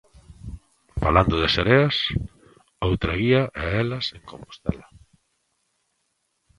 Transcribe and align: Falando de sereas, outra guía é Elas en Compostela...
Falando 1.03 1.35
de 1.41 1.47
sereas, 1.55 1.95
outra 2.87 3.13
guía 3.21 3.41
é 3.63 3.65
Elas 3.83 4.05
en 4.17 4.21
Compostela... 4.31 4.87